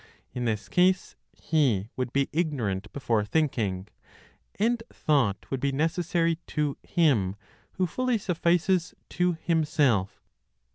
In 0.33 0.45
this 0.45 0.67
case, 0.67 1.15
He 1.31 1.89
would 1.95 2.11
be 2.11 2.27
ignorant 2.33 2.91
before 2.91 3.23
thinking, 3.23 3.87
and 4.55 4.81
thought 4.91 5.45
would 5.51 5.59
be 5.59 5.71
necessary 5.71 6.39
to 6.47 6.75
Him, 6.81 7.35
who 7.73 7.85
fully 7.85 8.17
suffices 8.17 8.95
to 9.09 9.37
Himself. 9.39 10.23